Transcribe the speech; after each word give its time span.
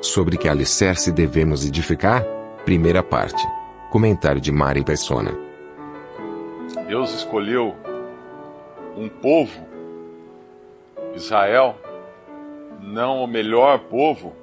Sobre 0.00 0.36
que 0.36 0.48
alicerce 0.48 1.10
devemos 1.10 1.64
edificar? 1.64 2.24
Primeira 2.64 3.02
parte. 3.02 3.42
Comentário 3.90 4.40
de 4.40 4.52
Mari 4.52 4.84
Persona. 4.84 5.32
Deus 6.86 7.12
escolheu 7.12 7.74
um 8.96 9.08
povo, 9.08 9.66
Israel, 11.14 11.76
não 12.80 13.24
o 13.24 13.26
melhor 13.26 13.80
povo, 13.80 14.34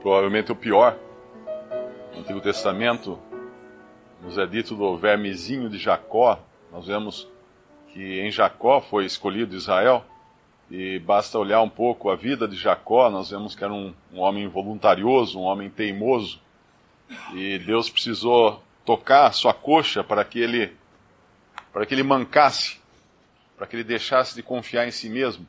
provavelmente 0.00 0.52
o 0.52 0.56
pior. 0.56 0.96
No 2.14 2.20
Antigo 2.20 2.40
Testamento 2.40 3.18
nos 4.22 4.38
é 4.38 4.46
dito 4.46 4.74
do 4.74 4.96
vermezinho 4.96 5.68
de 5.68 5.78
Jacó. 5.78 6.38
Nós 6.72 6.86
vemos 6.86 7.28
que 7.88 8.20
em 8.20 8.30
Jacó 8.30 8.80
foi 8.80 9.04
escolhido 9.04 9.56
Israel. 9.56 10.04
E 10.70 10.98
basta 10.98 11.38
olhar 11.38 11.62
um 11.62 11.68
pouco 11.68 12.10
a 12.10 12.16
vida 12.16 12.48
de 12.48 12.56
Jacó, 12.56 13.08
nós 13.08 13.30
vemos 13.30 13.54
que 13.54 13.62
era 13.62 13.72
um, 13.72 13.94
um 14.12 14.20
homem 14.20 14.48
voluntarioso, 14.48 15.38
um 15.38 15.42
homem 15.42 15.70
teimoso. 15.70 16.40
E 17.34 17.58
Deus 17.60 17.88
precisou 17.88 18.62
tocar 18.84 19.26
a 19.26 19.32
sua 19.32 19.54
coxa 19.54 20.02
para 20.02 20.24
que 20.24 20.40
ele 20.40 20.72
para 21.72 21.84
que 21.84 21.92
ele 21.92 22.02
mancasse, 22.02 22.80
para 23.56 23.66
que 23.66 23.76
ele 23.76 23.84
deixasse 23.84 24.34
de 24.34 24.42
confiar 24.42 24.88
em 24.88 24.90
si 24.90 25.10
mesmo. 25.10 25.46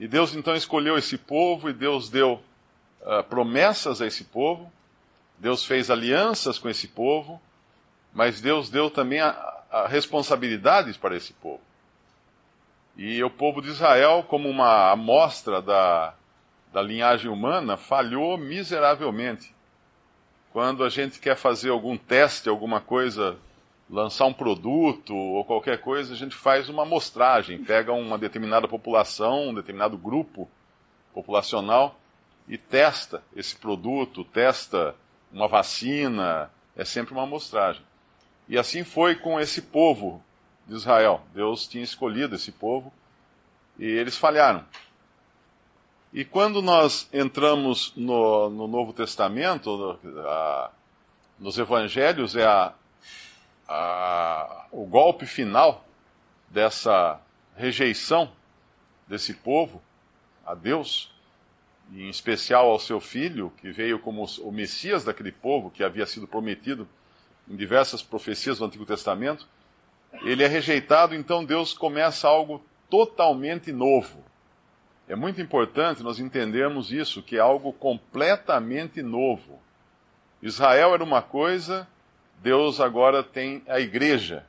E 0.00 0.08
Deus 0.08 0.34
então 0.34 0.56
escolheu 0.56 0.96
esse 0.96 1.18
povo 1.18 1.68
e 1.68 1.72
Deus 1.72 2.08
deu 2.08 2.40
uh, 3.02 3.22
promessas 3.24 4.00
a 4.00 4.06
esse 4.06 4.24
povo, 4.24 4.72
Deus 5.38 5.64
fez 5.64 5.90
alianças 5.90 6.58
com 6.58 6.68
esse 6.68 6.88
povo, 6.88 7.40
mas 8.12 8.40
Deus 8.40 8.70
deu 8.70 8.90
também 8.90 9.20
a, 9.20 9.62
a 9.70 9.86
responsabilidades 9.86 10.96
para 10.96 11.14
esse 11.14 11.34
povo. 11.34 11.60
E 12.98 13.22
o 13.22 13.30
povo 13.30 13.62
de 13.62 13.68
Israel, 13.68 14.24
como 14.26 14.48
uma 14.48 14.90
amostra 14.90 15.62
da, 15.62 16.14
da 16.72 16.82
linhagem 16.82 17.30
humana, 17.30 17.76
falhou 17.76 18.36
miseravelmente. 18.36 19.54
Quando 20.52 20.82
a 20.82 20.88
gente 20.88 21.20
quer 21.20 21.36
fazer 21.36 21.70
algum 21.70 21.96
teste, 21.96 22.48
alguma 22.48 22.80
coisa 22.80 23.38
lançar 23.88 24.26
um 24.26 24.32
produto 24.32 25.14
ou 25.14 25.44
qualquer 25.44 25.80
coisa, 25.80 26.12
a 26.12 26.16
gente 26.16 26.34
faz 26.34 26.68
uma 26.68 26.82
amostragem, 26.82 27.62
pega 27.62 27.92
uma 27.92 28.18
determinada 28.18 28.66
população, 28.66 29.50
um 29.50 29.54
determinado 29.54 29.96
grupo 29.96 30.50
populacional 31.14 32.00
e 32.48 32.58
testa 32.58 33.22
esse 33.36 33.54
produto, 33.54 34.24
testa 34.24 34.96
uma 35.32 35.46
vacina, 35.46 36.50
é 36.74 36.84
sempre 36.84 37.12
uma 37.12 37.22
amostragem. 37.22 37.82
E 38.48 38.58
assim 38.58 38.82
foi 38.82 39.14
com 39.14 39.38
esse 39.38 39.62
povo 39.62 40.20
de 40.68 40.74
Israel. 40.74 41.22
Deus 41.34 41.66
tinha 41.66 41.82
escolhido 41.82 42.36
esse 42.36 42.52
povo 42.52 42.92
e 43.78 43.86
eles 43.86 44.16
falharam. 44.16 44.64
E 46.12 46.24
quando 46.24 46.62
nós 46.62 47.08
entramos 47.12 47.92
no, 47.96 48.50
no 48.50 48.68
Novo 48.68 48.92
Testamento, 48.92 49.98
no, 50.02 50.20
a, 50.28 50.70
nos 51.38 51.58
Evangelhos, 51.58 52.36
é 52.36 52.46
a, 52.46 52.72
a, 53.68 54.66
o 54.70 54.84
golpe 54.86 55.26
final 55.26 55.84
dessa 56.48 57.20
rejeição 57.56 58.30
desse 59.06 59.34
povo 59.34 59.82
a 60.46 60.54
Deus, 60.54 61.12
e 61.92 62.02
em 62.02 62.08
especial 62.08 62.70
ao 62.70 62.78
seu 62.78 63.00
filho, 63.00 63.52
que 63.58 63.70
veio 63.70 63.98
como 63.98 64.24
o 64.40 64.50
Messias 64.50 65.04
daquele 65.04 65.32
povo, 65.32 65.70
que 65.70 65.84
havia 65.84 66.06
sido 66.06 66.26
prometido 66.26 66.88
em 67.48 67.56
diversas 67.56 68.02
profecias 68.02 68.58
do 68.58 68.64
Antigo 68.64 68.84
Testamento, 68.84 69.46
ele 70.22 70.42
é 70.42 70.46
rejeitado, 70.46 71.14
então 71.14 71.44
Deus 71.44 71.72
começa 71.72 72.28
algo 72.28 72.64
totalmente 72.88 73.72
novo. 73.72 74.24
É 75.08 75.16
muito 75.16 75.40
importante 75.40 76.02
nós 76.02 76.18
entendermos 76.18 76.92
isso, 76.92 77.22
que 77.22 77.36
é 77.36 77.40
algo 77.40 77.72
completamente 77.72 79.02
novo. 79.02 79.58
Israel 80.42 80.94
era 80.94 81.02
uma 81.02 81.22
coisa, 81.22 81.88
Deus 82.42 82.80
agora 82.80 83.22
tem 83.22 83.62
a 83.66 83.80
igreja, 83.80 84.44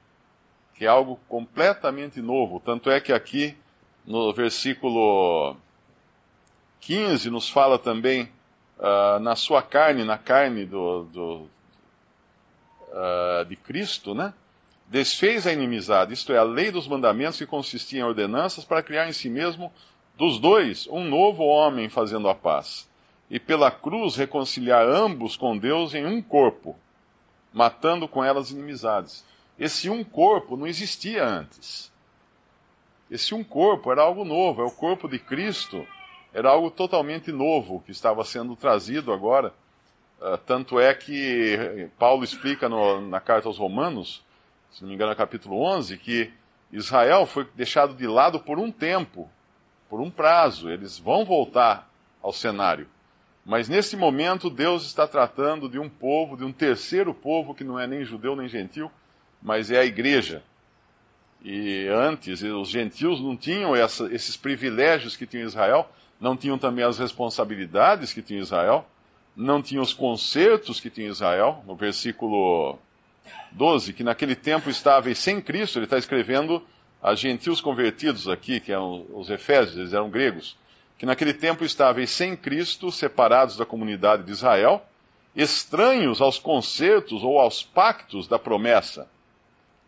que 0.75 0.85
é 0.85 0.87
algo 0.87 1.19
completamente 1.27 2.21
novo. 2.21 2.59
Tanto 2.59 2.89
é 2.89 2.99
que 2.99 3.13
aqui 3.13 3.57
no 4.05 4.33
versículo 4.33 5.55
15 6.81 7.29
nos 7.29 7.49
fala 7.49 7.79
também 7.79 8.29
uh, 8.77 9.19
na 9.19 9.35
sua 9.35 9.61
carne, 9.61 10.03
na 10.03 10.17
carne 10.17 10.65
do, 10.65 11.03
do 11.05 11.47
uh, 12.89 13.45
de 13.47 13.55
Cristo, 13.55 14.13
né? 14.13 14.33
Desfez 14.89 15.45
a 15.45 15.53
inimizade, 15.53 16.13
isto 16.13 16.33
é, 16.33 16.37
a 16.37 16.43
lei 16.43 16.71
dos 16.71 16.87
mandamentos 16.87 17.37
que 17.37 17.45
consistia 17.45 17.99
em 17.99 18.03
ordenanças 18.03 18.65
para 18.65 18.81
criar 18.81 19.07
em 19.07 19.13
si 19.13 19.29
mesmo 19.29 19.71
dos 20.17 20.39
dois 20.39 20.87
um 20.87 21.03
novo 21.05 21.43
homem 21.43 21.87
fazendo 21.87 22.27
a 22.27 22.33
paz. 22.33 22.89
E 23.29 23.39
pela 23.39 23.69
cruz 23.69 24.15
reconciliar 24.15 24.87
ambos 24.87 25.37
com 25.37 25.55
Deus 25.55 25.93
em 25.93 26.05
um 26.05 26.21
corpo 26.21 26.75
matando 27.53 28.07
com 28.07 28.23
elas 28.23 28.51
inimizades. 28.51 29.25
Esse 29.57 29.89
um 29.89 30.03
corpo 30.03 30.55
não 30.55 30.67
existia 30.67 31.25
antes. 31.25 31.91
Esse 33.09 33.33
um 33.33 33.43
corpo 33.43 33.91
era 33.91 34.01
algo 34.01 34.23
novo, 34.23 34.61
é 34.61 34.65
o 34.65 34.71
corpo 34.71 35.07
de 35.07 35.17
Cristo, 35.19 35.85
era 36.33 36.49
algo 36.49 36.69
totalmente 36.69 37.31
novo 37.31 37.81
que 37.85 37.91
estava 37.91 38.23
sendo 38.23 38.55
trazido 38.55 39.11
agora. 39.11 39.53
Uh, 40.21 40.37
tanto 40.37 40.79
é 40.79 40.93
que 40.93 41.89
Paulo 41.97 42.23
explica 42.23 42.67
no, 42.69 43.01
na 43.01 43.19
carta 43.19 43.47
aos 43.47 43.57
Romanos, 43.57 44.23
se 44.71 44.81
não 44.81 44.89
me 44.89 44.95
engano, 44.95 45.11
no 45.11 45.17
capítulo 45.17 45.61
11, 45.61 45.97
que 45.97 46.31
Israel 46.71 47.25
foi 47.25 47.47
deixado 47.55 47.93
de 47.93 48.07
lado 48.07 48.39
por 48.39 48.59
um 48.59 48.71
tempo, 48.71 49.29
por 49.89 49.99
um 49.99 50.09
prazo. 50.09 50.69
Eles 50.69 50.97
vão 50.97 51.25
voltar 51.25 51.89
ao 52.21 52.31
cenário. 52.31 52.87
Mas 53.45 53.67
nesse 53.67 53.97
momento, 53.97 54.49
Deus 54.49 54.85
está 54.85 55.07
tratando 55.07 55.67
de 55.67 55.79
um 55.79 55.89
povo, 55.89 56.37
de 56.37 56.43
um 56.43 56.51
terceiro 56.51 57.13
povo 57.13 57.55
que 57.55 57.63
não 57.63 57.79
é 57.79 57.87
nem 57.87 58.03
judeu 58.03 58.35
nem 58.35 58.47
gentil, 58.47 58.91
mas 59.41 59.71
é 59.71 59.79
a 59.79 59.85
igreja. 59.85 60.43
E 61.41 61.87
antes, 61.87 62.43
os 62.43 62.69
gentios 62.69 63.21
não 63.21 63.35
tinham 63.35 63.75
essa, 63.75 64.05
esses 64.13 64.35
privilégios 64.35 65.15
que 65.15 65.25
tinha 65.25 65.43
Israel, 65.43 65.89
não 66.19 66.35
tinham 66.35 66.57
também 66.57 66.83
as 66.83 66.99
responsabilidades 66.99 68.13
que 68.13 68.21
tinha 68.21 68.41
Israel, 68.41 68.85
não 69.35 69.61
tinham 69.61 69.81
os 69.81 69.93
concertos 69.93 70.79
que 70.79 70.89
tinha 70.89 71.07
Israel. 71.07 71.63
No 71.65 71.75
versículo 71.75 72.77
12, 73.51 73.93
que 73.93 74.03
naquele 74.03 74.35
tempo 74.35 74.69
estava 74.69 75.13
sem 75.15 75.41
Cristo, 75.41 75.79
ele 75.79 75.85
está 75.85 75.97
escrevendo 75.97 76.65
a 77.01 77.15
gentios 77.15 77.61
convertidos 77.61 78.27
aqui, 78.27 78.59
que 78.59 78.71
eram 78.71 79.05
os 79.13 79.29
efésios, 79.29 79.77
eles 79.77 79.93
eram 79.93 80.09
gregos 80.09 80.57
que 80.99 81.05
naquele 81.05 81.33
tempo 81.33 81.63
estáveis 81.63 82.09
sem 82.09 82.35
Cristo, 82.35 82.91
separados 82.91 83.55
da 83.55 83.65
comunidade 83.65 84.23
de 84.23 84.31
Israel, 84.33 84.85
estranhos 85.33 86.19
aos 86.19 86.37
concertos 86.37 87.23
ou 87.23 87.39
aos 87.39 87.63
pactos 87.63 88.27
da 88.27 88.37
promessa, 88.37 89.09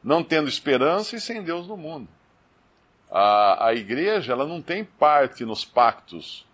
não 0.01 0.23
tendo 0.23 0.47
esperança 0.47 1.17
e 1.17 1.19
sem 1.19 1.43
Deus 1.43 1.67
no 1.67 1.75
mundo. 1.75 2.07
A, 3.11 3.67
a 3.67 3.73
igreja 3.73 4.31
ela 4.31 4.47
não 4.47 4.61
tem 4.61 4.85
parte 4.85 5.43
nos 5.43 5.65
pactos, 5.65 6.45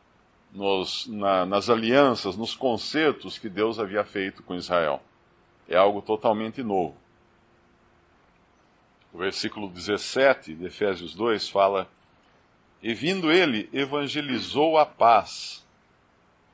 nos, 0.51 1.05
na, 1.05 1.45
nas 1.45 1.69
alianças, 1.69 2.35
nos 2.35 2.55
concertos 2.55 3.37
que 3.37 3.49
Deus 3.49 3.77
havia 3.77 4.03
feito 4.03 4.41
com 4.41 4.55
Israel. 4.55 5.03
É 5.67 5.75
algo 5.75 6.01
totalmente 6.01 6.63
novo. 6.63 6.95
O 9.13 9.17
versículo 9.17 9.69
17 9.69 10.53
de 10.53 10.65
Efésios 10.65 11.15
2 11.15 11.49
fala 11.49 11.89
e 12.81 12.93
vindo 12.93 13.31
ele, 13.31 13.69
evangelizou 13.73 14.77
a 14.77 14.85
paz, 14.85 15.65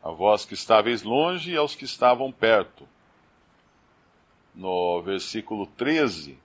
a 0.02 0.10
vós 0.10 0.46
que 0.46 0.54
estáveis 0.54 1.04
longe 1.04 1.52
e 1.52 1.58
aos 1.58 1.76
que 1.76 1.86
estavam 1.86 2.32
perto. 2.32 2.88
No 4.56 5.02
versículo 5.02 5.68
13, 5.68 6.38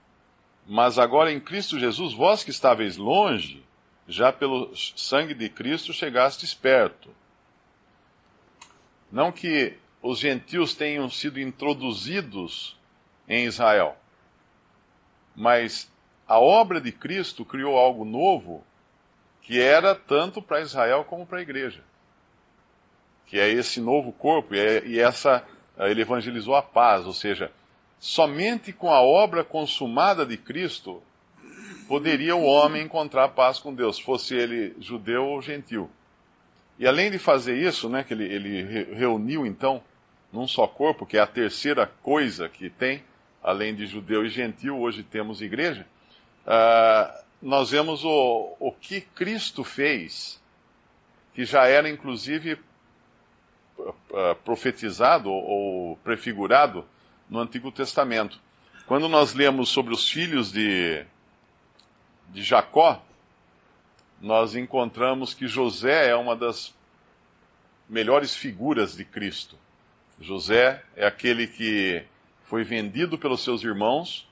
mas 0.67 0.99
agora 0.99 1.31
em 1.31 1.39
Cristo 1.39 1.79
Jesus, 1.79 2.13
vós 2.13 2.43
que 2.43 2.51
estáveis 2.51 2.97
longe, 2.97 3.63
já 4.07 4.33
pelo 4.33 4.75
sangue 4.75 5.33
de 5.33 5.47
Cristo 5.47 5.93
chegastes 5.93 6.53
perto. 6.53 7.09
Não 9.11 9.31
que 9.31 9.77
os 10.01 10.19
gentios 10.19 10.73
tenham 10.73 11.09
sido 11.09 11.39
introduzidos 11.39 12.77
em 13.27 13.45
Israel, 13.45 13.97
mas 15.35 15.91
a 16.27 16.39
obra 16.39 16.79
de 16.79 16.91
Cristo 16.91 17.43
criou 17.43 17.77
algo 17.77 18.05
novo 18.05 18.63
que 19.41 19.59
era 19.59 19.95
tanto 19.95 20.41
para 20.41 20.61
Israel 20.61 21.03
como 21.03 21.25
para 21.25 21.39
a 21.39 21.41
igreja. 21.41 21.81
Que 23.25 23.39
é 23.39 23.49
esse 23.49 23.81
novo 23.81 24.11
corpo, 24.11 24.53
e, 24.53 24.59
é, 24.59 24.85
e 24.85 24.99
essa. 24.99 25.43
Ele 25.77 26.01
evangelizou 26.01 26.55
a 26.55 26.61
paz, 26.61 27.05
ou 27.05 27.13
seja, 27.13 27.51
somente 27.97 28.73
com 28.73 28.91
a 28.91 29.01
obra 29.01 29.45
consumada 29.45 30.25
de 30.25 30.35
Cristo 30.35 31.01
poderia 31.87 32.35
o 32.35 32.43
homem 32.43 32.83
encontrar 32.83 33.29
paz 33.29 33.59
com 33.59 33.73
Deus, 33.73 33.97
fosse 33.97 34.35
ele 34.35 34.75
judeu 34.79 35.25
ou 35.25 35.41
gentil. 35.41 35.89
E 36.79 36.87
além 36.87 37.11
de 37.11 37.19
fazer 37.19 37.57
isso, 37.57 37.89
né, 37.89 38.05
que 38.05 38.13
ele, 38.13 38.23
ele 38.23 38.95
reuniu 38.95 39.45
então 39.45 39.83
num 40.31 40.47
só 40.47 40.65
corpo, 40.65 41.05
que 41.05 41.17
é 41.17 41.19
a 41.19 41.27
terceira 41.27 41.85
coisa 42.01 42.47
que 42.47 42.69
tem, 42.69 43.03
além 43.43 43.75
de 43.75 43.85
judeu 43.85 44.25
e 44.25 44.29
gentil, 44.29 44.79
hoje 44.79 45.03
temos 45.03 45.41
igreja, 45.41 45.85
uh, 46.45 47.23
nós 47.41 47.71
vemos 47.71 48.05
o, 48.05 48.55
o 48.59 48.71
que 48.71 49.01
Cristo 49.01 49.61
fez, 49.61 50.41
que 51.33 51.43
já 51.43 51.65
era 51.65 51.89
inclusive 51.89 52.57
uh, 53.77 54.35
profetizado 54.45 55.29
ou 55.29 55.97
prefigurado 55.97 56.85
no 57.29 57.39
Antigo 57.39 57.73
Testamento. 57.73 58.39
Quando 58.85 59.09
nós 59.09 59.33
lemos 59.33 59.67
sobre 59.67 59.93
os 59.93 60.09
filhos 60.09 60.49
de, 60.49 61.05
de 62.29 62.41
Jacó, 62.41 63.03
nós 64.21 64.55
encontramos 64.55 65.33
que 65.33 65.47
José 65.47 66.09
é 66.09 66.15
uma 66.15 66.35
das 66.35 66.73
melhores 67.87 68.35
figuras 68.35 68.95
de 68.95 69.05
Cristo. 69.05 69.57
José 70.19 70.83
é 70.95 71.05
aquele 71.05 71.47
que 71.47 72.03
foi 72.43 72.63
vendido 72.63 73.17
pelos 73.17 73.43
seus 73.43 73.63
irmãos, 73.63 74.27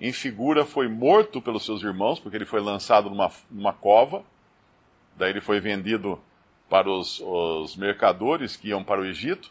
em 0.00 0.12
figura 0.12 0.64
foi 0.64 0.88
morto 0.88 1.40
pelos 1.40 1.64
seus 1.64 1.82
irmãos, 1.82 2.18
porque 2.18 2.36
ele 2.36 2.44
foi 2.44 2.60
lançado 2.60 3.08
numa, 3.10 3.30
numa 3.50 3.72
cova, 3.72 4.24
daí 5.16 5.30
ele 5.30 5.40
foi 5.40 5.60
vendido 5.60 6.20
para 6.68 6.90
os, 6.90 7.20
os 7.20 7.76
mercadores 7.76 8.56
que 8.56 8.68
iam 8.68 8.82
para 8.82 9.00
o 9.00 9.04
Egito. 9.04 9.50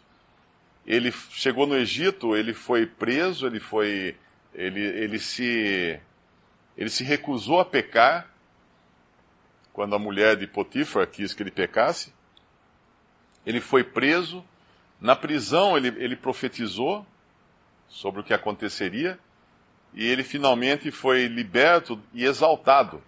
Ele 0.86 1.12
chegou 1.12 1.66
no 1.66 1.76
Egito, 1.76 2.36
ele 2.36 2.54
foi 2.54 2.86
preso, 2.86 3.48
ele 3.48 3.60
foi. 3.60 4.18
Ele, 4.54 4.82
ele, 4.82 5.18
se, 5.18 6.00
ele 6.78 6.90
se 6.90 7.04
recusou 7.04 7.60
a 7.60 7.66
pecar 7.66 8.33
quando 9.74 9.96
a 9.96 10.00
mulher 10.00 10.38
de 10.38 10.46
Potifar 10.46 11.08
quis 11.08 11.34
que 11.34 11.42
ele 11.44 11.52
pecasse. 11.52 12.14
Ele 13.46 13.60
foi 13.60 13.84
preso. 13.84 14.46
Na 15.02 15.16
prisão, 15.16 15.76
ele, 15.76 15.90
ele 15.98 16.16
profetizou 16.16 17.06
sobre 17.90 18.22
o 18.22 18.24
que 18.24 18.34
aconteceria, 18.34 19.20
e 19.94 20.08
ele 20.08 20.24
finalmente 20.24 20.90
foi 20.92 21.28
liberto 21.28 22.00
e 22.14 22.24
exaltado. 22.24 23.04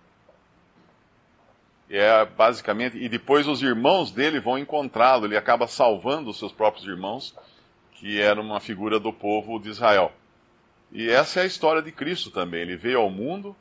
É 1.89 2.25
basicamente, 2.25 2.97
e 2.97 3.07
depois 3.07 3.47
os 3.47 3.61
irmãos 3.61 4.11
dele 4.11 4.39
vão 4.39 4.57
encontrá-lo, 4.57 5.25
ele 5.25 5.37
acaba 5.37 5.67
salvando 5.67 6.31
os 6.31 6.37
seus 6.37 6.51
próprios 6.51 6.85
irmãos, 6.85 7.35
que 7.93 8.19
era 8.19 8.41
uma 8.41 8.59
figura 8.59 8.99
do 8.99 9.13
povo 9.13 9.59
de 9.59 9.69
Israel. 9.69 10.11
E 10.91 11.09
essa 11.09 11.39
é 11.39 11.43
a 11.43 11.47
história 11.47 11.81
de 11.81 11.91
Cristo 11.91 12.29
também. 12.29 12.61
Ele 12.61 12.75
veio 12.75 12.99
ao 12.99 13.09
mundo, 13.09 13.55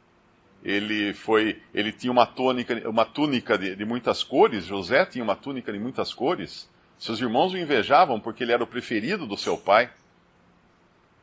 ele 0.65 1.13
foi, 1.13 1.61
ele 1.75 1.93
tinha 1.93 2.11
uma 2.11 2.25
túnica, 2.25 2.89
uma 2.89 3.05
túnica 3.05 3.59
de, 3.59 3.77
de 3.77 3.85
muitas 3.85 4.25
cores. 4.25 4.65
José 4.65 5.05
tinha 5.05 5.23
uma 5.23 5.37
túnica 5.37 5.71
de 5.71 5.79
muitas 5.79 6.15
cores. 6.15 6.71
Seus 6.99 7.21
irmãos 7.21 7.53
o 7.53 7.59
invejavam 7.59 8.19
porque 8.19 8.43
ele 8.43 8.53
era 8.53 8.65
o 8.65 8.67
preferido 8.67 9.27
do 9.27 9.37
seu 9.37 9.59
pai. 9.59 9.91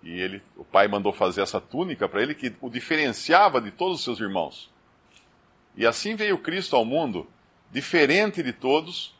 E 0.03 0.11
ele, 0.11 0.43
o 0.55 0.63
pai 0.63 0.87
mandou 0.87 1.11
fazer 1.11 1.41
essa 1.41 1.59
túnica 1.59 2.07
para 2.07 2.21
ele 2.21 2.35
que 2.35 2.53
o 2.61 2.69
diferenciava 2.69 3.59
de 3.59 3.71
todos 3.71 3.97
os 3.97 4.03
seus 4.03 4.19
irmãos. 4.19 4.69
E 5.75 5.87
assim 5.87 6.15
veio 6.15 6.37
Cristo 6.37 6.75
ao 6.75 6.85
mundo, 6.85 7.27
diferente 7.71 8.43
de 8.43 8.53
todos, 8.53 9.15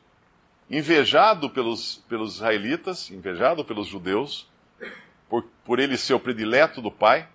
invejado 0.69 1.49
pelos, 1.49 2.03
pelos 2.07 2.35
israelitas, 2.35 3.09
invejado 3.09 3.65
pelos 3.65 3.87
judeus, 3.87 4.47
por, 5.29 5.43
por 5.65 5.79
ele 5.79 5.97
ser 5.97 6.13
o 6.13 6.19
predileto 6.19 6.81
do 6.81 6.91
pai. 6.91 7.27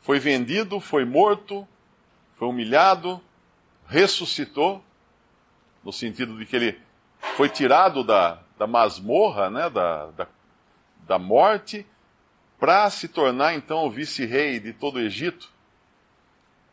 Foi 0.00 0.18
vendido, 0.18 0.80
foi 0.80 1.04
morto, 1.04 1.66
foi 2.36 2.48
humilhado, 2.48 3.20
ressuscitou, 3.86 4.82
no 5.84 5.92
sentido 5.92 6.36
de 6.38 6.46
que 6.46 6.56
ele 6.56 6.78
foi 7.36 7.48
tirado 7.48 8.04
da, 8.04 8.40
da 8.58 8.66
masmorra, 8.66 9.50
né, 9.50 9.70
da, 9.70 10.06
da, 10.06 10.26
da 11.06 11.18
morte, 11.18 11.86
para 12.58 12.88
se 12.90 13.08
tornar 13.08 13.54
então 13.54 13.86
o 13.86 13.90
vice-rei 13.90 14.58
de 14.58 14.72
todo 14.72 14.96
o 14.96 15.00
Egito, 15.00 15.50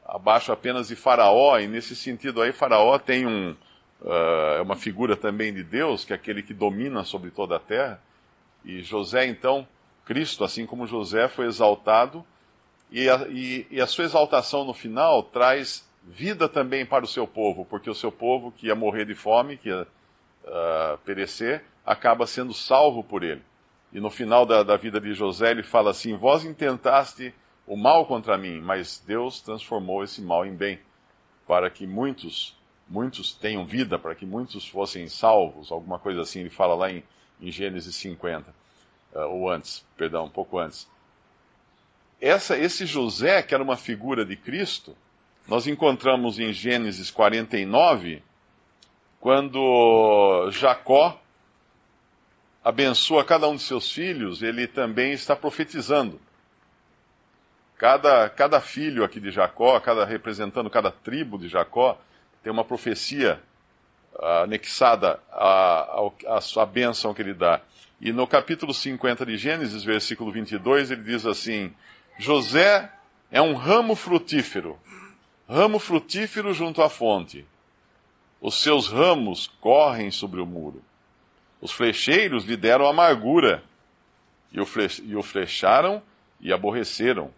abaixo 0.05 0.51
apenas 0.51 0.87
de 0.87 0.95
Faraó, 0.95 1.59
e 1.59 1.67
nesse 1.67 1.95
sentido 1.95 2.41
aí 2.41 2.51
Faraó 2.51 2.97
tem 2.99 3.25
um, 3.25 3.55
uh, 4.01 4.61
uma 4.61 4.75
figura 4.75 5.15
também 5.15 5.53
de 5.53 5.63
Deus, 5.63 6.03
que 6.03 6.13
é 6.13 6.15
aquele 6.15 6.43
que 6.43 6.53
domina 6.53 7.03
sobre 7.03 7.31
toda 7.31 7.55
a 7.55 7.59
terra, 7.59 8.01
e 8.63 8.81
José 8.81 9.25
então, 9.27 9.67
Cristo, 10.05 10.43
assim 10.43 10.65
como 10.65 10.87
José, 10.87 11.27
foi 11.27 11.45
exaltado, 11.45 12.25
e 12.91 13.09
a, 13.09 13.27
e, 13.29 13.67
e 13.69 13.81
a 13.81 13.87
sua 13.87 14.05
exaltação 14.05 14.63
no 14.63 14.73
final 14.73 15.23
traz 15.23 15.87
vida 16.03 16.47
também 16.47 16.85
para 16.85 17.03
o 17.03 17.07
seu 17.07 17.27
povo, 17.27 17.65
porque 17.65 17.89
o 17.89 17.95
seu 17.95 18.11
povo 18.11 18.51
que 18.51 18.67
ia 18.67 18.75
morrer 18.75 19.05
de 19.05 19.15
fome, 19.15 19.57
que 19.57 19.69
ia 19.69 19.81
uh, 19.81 20.97
perecer, 21.03 21.63
acaba 21.85 22.27
sendo 22.27 22.53
salvo 22.53 23.03
por 23.03 23.23
ele. 23.23 23.41
E 23.91 23.99
no 23.99 24.09
final 24.09 24.45
da, 24.45 24.61
da 24.61 24.77
vida 24.77 24.99
de 24.99 25.13
José, 25.13 25.51
ele 25.51 25.63
fala 25.63 25.91
assim: 25.91 26.15
Vós 26.15 26.43
intentaste 26.43 27.33
o 27.65 27.75
mal 27.75 28.05
contra 28.05 28.37
mim, 28.37 28.59
mas 28.61 29.03
Deus 29.05 29.41
transformou 29.41 30.03
esse 30.03 30.21
mal 30.21 30.45
em 30.45 30.53
bem, 30.53 30.79
para 31.47 31.69
que 31.69 31.87
muitos, 31.87 32.55
muitos 32.87 33.33
tenham 33.33 33.65
vida, 33.65 33.97
para 33.97 34.13
que 34.13 34.25
muitos 34.25 34.67
fossem 34.67 35.07
salvos, 35.07 35.71
alguma 35.71 35.97
coisa 35.97 36.21
assim, 36.21 36.41
ele 36.41 36.49
fala 36.49 36.75
lá 36.75 36.91
em, 36.91 37.03
em 37.41 37.51
Gênesis 37.51 37.95
50, 37.95 38.53
uh, 39.13 39.19
ou 39.21 39.49
antes, 39.49 39.85
perdão, 39.97 40.25
um 40.25 40.29
pouco 40.29 40.59
antes. 40.59 40.87
Essa, 42.19 42.57
esse 42.57 42.85
José, 42.85 43.41
que 43.41 43.53
era 43.53 43.63
uma 43.63 43.77
figura 43.77 44.25
de 44.25 44.35
Cristo, 44.35 44.95
nós 45.47 45.67
encontramos 45.67 46.39
em 46.39 46.51
Gênesis 46.51 47.11
49, 47.11 48.23
quando 49.19 50.49
Jacó 50.51 51.21
abençoa 52.63 53.23
cada 53.23 53.47
um 53.47 53.55
de 53.55 53.61
seus 53.61 53.91
filhos, 53.91 54.41
ele 54.41 54.67
também 54.67 55.13
está 55.13 55.35
profetizando. 55.35 56.19
Cada, 57.77 58.29
cada 58.29 58.61
filho 58.61 59.03
aqui 59.03 59.19
de 59.19 59.29
Jacó, 59.29 59.79
cada 59.79 60.05
representando 60.05 60.69
cada 60.69 60.89
tribo 60.89 61.37
de 61.37 61.47
Jacó, 61.47 61.99
tem 62.41 62.51
uma 62.51 62.63
profecia 62.63 63.39
uh, 64.13 64.43
anexada 64.43 65.19
à, 65.31 65.99
à, 66.27 66.37
à 66.37 66.41
sua 66.41 66.65
bênção 66.65 67.13
que 67.13 67.21
ele 67.21 67.33
dá. 67.33 67.61
E 67.99 68.11
no 68.11 68.25
capítulo 68.25 68.73
50 68.73 69.25
de 69.25 69.37
Gênesis, 69.37 69.83
versículo 69.83 70.31
22, 70.31 70.91
ele 70.91 71.03
diz 71.03 71.25
assim: 71.25 71.73
José 72.17 72.91
é 73.29 73.41
um 73.41 73.53
ramo 73.53 73.95
frutífero, 73.95 74.79
ramo 75.47 75.79
frutífero 75.79 76.53
junto 76.53 76.81
à 76.81 76.89
fonte. 76.89 77.45
Os 78.39 78.61
seus 78.61 78.87
ramos 78.87 79.47
correm 79.59 80.11
sobre 80.11 80.39
o 80.39 80.45
muro. 80.45 80.81
Os 81.59 81.71
flecheiros 81.71 82.45
lhe 82.45 82.55
deram 82.55 82.87
amargura, 82.87 83.63
e 84.51 84.61
o, 84.61 84.65
fle 84.65 84.87
e 85.03 85.15
o 85.15 85.21
flecharam 85.21 86.01
e 86.39 86.53
aborreceram. 86.53 87.33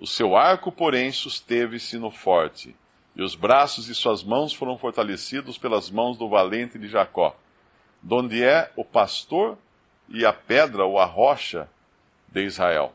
O 0.00 0.06
seu 0.06 0.36
arco, 0.36 0.72
porém, 0.72 1.12
susteve-se 1.12 1.98
no 1.98 2.10
forte, 2.10 2.74
e 3.14 3.22
os 3.22 3.34
braços 3.34 3.86
de 3.86 3.94
suas 3.94 4.22
mãos 4.22 4.54
foram 4.54 4.78
fortalecidos 4.78 5.58
pelas 5.58 5.90
mãos 5.90 6.16
do 6.16 6.28
valente 6.28 6.78
de 6.78 6.88
Jacó, 6.88 7.36
donde 8.02 8.42
é 8.42 8.70
o 8.76 8.84
pastor 8.84 9.58
e 10.08 10.24
a 10.24 10.32
pedra 10.32 10.84
ou 10.84 10.98
a 10.98 11.04
rocha 11.04 11.68
de 12.28 12.42
Israel. 12.42 12.94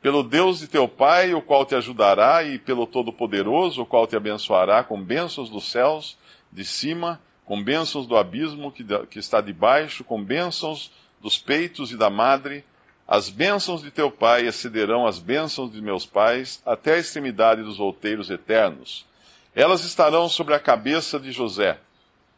Pelo 0.00 0.22
Deus 0.22 0.60
de 0.60 0.68
teu 0.68 0.88
pai, 0.88 1.34
o 1.34 1.42
qual 1.42 1.66
te 1.66 1.74
ajudará, 1.74 2.42
e 2.44 2.58
pelo 2.58 2.86
Todo-Poderoso, 2.86 3.82
o 3.82 3.86
qual 3.86 4.06
te 4.06 4.16
abençoará 4.16 4.84
com 4.84 5.02
bênçãos 5.02 5.50
dos 5.50 5.70
céus 5.70 6.16
de 6.52 6.64
cima 6.64 7.20
com 7.48 7.62
bênçãos 7.62 8.06
do 8.06 8.14
abismo 8.14 8.70
que, 8.70 8.84
que 9.06 9.18
está 9.18 9.40
debaixo, 9.40 10.04
com 10.04 10.22
bênçãos 10.22 10.92
dos 11.18 11.38
peitos 11.38 11.90
e 11.90 11.96
da 11.96 12.10
madre, 12.10 12.62
as 13.08 13.30
bênçãos 13.30 13.80
de 13.80 13.90
teu 13.90 14.10
pai 14.10 14.46
excederão 14.46 15.06
as 15.06 15.18
bênçãos 15.18 15.72
de 15.72 15.80
meus 15.80 16.04
pais, 16.04 16.60
até 16.66 16.96
a 16.96 16.98
extremidade 16.98 17.62
dos 17.62 17.80
outeiros 17.80 18.28
eternos. 18.28 19.06
Elas 19.54 19.82
estarão 19.82 20.28
sobre 20.28 20.52
a 20.52 20.60
cabeça 20.60 21.18
de 21.18 21.32
José, 21.32 21.78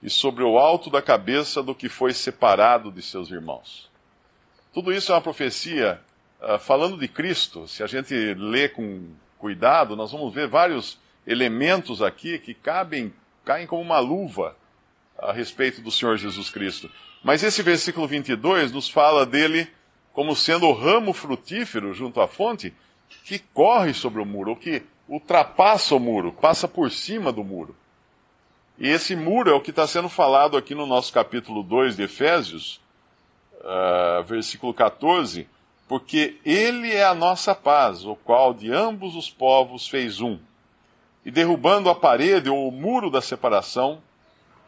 e 0.01 0.09
sobre 0.09 0.45
o 0.45 0.57
alto 0.57 0.89
da 0.89 1.03
cabeça 1.03 1.61
do 1.61 1.75
que 1.75 1.89
foi 1.89 2.15
separado 2.15 2.93
de 2.93 3.03
seus 3.03 3.33
irmãos. 3.33 3.91
Tudo 4.73 4.93
isso 4.93 5.11
é 5.11 5.17
uma 5.17 5.21
profecia 5.21 6.01
uh, 6.43 6.59
falando 6.59 6.97
de 6.97 7.09
Cristo. 7.09 7.67
Se 7.69 7.83
a 7.83 7.87
gente 7.87 8.15
lê 8.35 8.69
com 8.69 9.09
cuidado, 9.39 9.97
nós 9.97 10.13
vamos 10.13 10.33
ver 10.35 10.49
vários 10.49 10.99
elementos 11.27 12.03
aqui 12.03 12.39
que 12.39 12.55
cabem, 12.55 13.13
caem 13.45 13.67
como 13.67 13.83
uma 13.83 13.99
luva 13.99 14.57
a 15.19 15.33
respeito 15.33 15.81
do 15.81 15.91
Senhor 15.91 16.17
Jesus 16.17 16.51
Cristo. 16.51 16.91
Mas 17.23 17.43
esse 17.43 17.63
versículo 17.63 18.07
22 18.07 18.73
nos 18.73 18.89
fala 18.89 19.27
dele 19.27 19.69
como 20.13 20.35
sendo 20.35 20.67
o 20.67 20.73
ramo 20.73 21.13
frutífero 21.13 21.95
junto 21.95 22.21
à 22.21 22.27
fonte 22.27 22.75
que 23.25 23.39
corre 23.39 23.93
sobre 23.93 24.21
o 24.21 24.27
muro, 24.27 24.51
ou 24.51 24.57
que 24.57 24.83
ultrapassa 25.09 25.95
o 25.95 26.01
muro, 26.01 26.33
passa 26.33 26.69
por 26.69 26.91
cima 26.91 27.33
do 27.33 27.45
muro. 27.45 27.77
E 28.79 28.89
esse 28.89 29.15
muro 29.15 29.51
é 29.51 29.55
o 29.55 29.61
que 29.61 29.71
está 29.71 29.87
sendo 29.87 30.09
falado 30.09 30.57
aqui 30.57 30.75
no 30.75 30.87
nosso 30.87 31.13
capítulo 31.13 31.63
2 31.63 31.97
de 31.97 32.05
Efésios, 32.05 32.81
uh, 33.61 34.23
versículo 34.25 34.73
14, 34.73 35.47
porque 35.91 36.37
ele 36.47 36.93
é 36.93 37.05
a 37.05 37.17
nossa 37.17 37.53
paz, 37.53 38.05
o 38.07 38.15
qual 38.15 38.55
de 38.55 38.73
ambos 38.73 39.17
os 39.17 39.29
povos 39.29 39.89
fez 39.89 40.21
um. 40.21 40.39
E 41.27 41.33
derrubando 41.33 41.91
a 41.91 41.97
parede 41.97 42.49
ou 42.49 42.69
o 42.69 42.71
muro 42.71 43.11
da 43.11 43.21
separação 43.21 43.99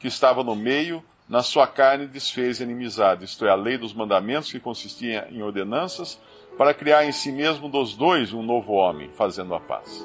que 0.01 0.09
estava 0.09 0.43
no 0.43 0.57
meio, 0.57 1.01
na 1.29 1.45
sua 1.45 1.65
carne 1.69 2.09
desfez 2.09 2.61
a 2.61 2.65
inimizade, 2.65 3.25
isto 3.25 3.47
é, 3.47 3.51
a 3.51 3.55
lei 3.55 3.79
dos 3.79 3.95
mandamentos 3.95 4.51
que 4.51 4.59
consistia 4.59 5.29
em 5.31 5.45
ordenanças, 5.45 6.21
para 6.59 6.75
criar 6.75 7.05
em 7.05 7.13
si 7.13 7.31
mesmo 7.31 7.69
dos 7.69 7.95
dois 7.95 8.33
um 8.33 8.43
novo 8.43 8.73
homem, 8.73 9.09
fazendo 9.13 9.55
a 9.55 9.61
paz. 9.61 10.05